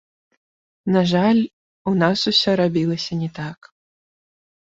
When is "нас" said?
2.03-2.19